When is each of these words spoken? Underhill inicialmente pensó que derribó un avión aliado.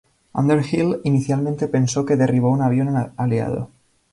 Underhill 0.33 0.99
inicialmente 1.03 1.67
pensó 1.67 2.03
que 2.07 2.15
derribó 2.15 2.49
un 2.49 2.63
avión 2.63 3.11
aliado. 3.17 3.69